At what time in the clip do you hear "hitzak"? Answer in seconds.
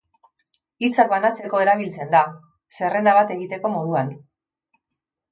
0.85-1.09